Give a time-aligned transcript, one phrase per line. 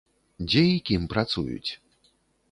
[0.45, 1.71] Дзе і кім працуюць?